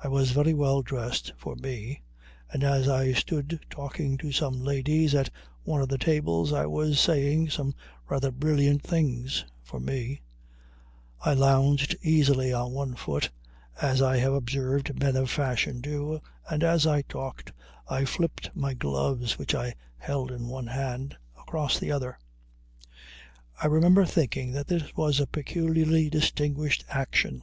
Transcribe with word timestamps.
I 0.00 0.06
was 0.06 0.30
very 0.30 0.54
well 0.54 0.80
dressed, 0.80 1.32
for 1.36 1.56
me; 1.56 2.00
and 2.50 2.62
as 2.62 2.88
I 2.88 3.12
stood 3.12 3.58
talking 3.68 4.16
to 4.18 4.30
some 4.30 4.60
ladies 4.62 5.12
at 5.12 5.28
one 5.64 5.80
of 5.82 5.88
the 5.88 5.98
tables 5.98 6.52
I 6.52 6.66
was 6.66 7.00
saying 7.00 7.50
some 7.50 7.74
rather 8.08 8.30
brilliant 8.30 8.84
things, 8.84 9.44
for 9.64 9.80
me; 9.80 10.20
I 11.20 11.34
lounged 11.34 11.96
easily 12.00 12.52
on 12.52 12.74
one 12.74 12.94
foot, 12.94 13.28
as 13.82 14.00
I 14.00 14.18
have 14.18 14.34
observed 14.34 15.00
men 15.00 15.16
of 15.16 15.30
fashion 15.30 15.80
do, 15.80 16.20
and 16.48 16.62
as 16.62 16.86
I 16.86 17.02
talked, 17.02 17.50
I 17.88 18.04
flipped 18.04 18.54
my 18.54 18.72
gloves, 18.72 19.36
which 19.36 19.52
I 19.52 19.74
held 19.98 20.30
in 20.30 20.46
one 20.46 20.68
hand, 20.68 21.16
across 21.36 21.76
the 21.76 21.90
other; 21.90 22.20
I 23.60 23.66
remember 23.66 24.06
thinking 24.06 24.52
that 24.52 24.68
this 24.68 24.96
was 24.96 25.18
a 25.18 25.26
peculiarly 25.26 26.08
distinguished 26.08 26.84
action. 26.88 27.42